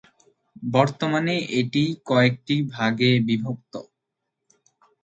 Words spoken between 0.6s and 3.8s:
বর্তমানে এটি কয়েকটি ভাগে বিভক্ত।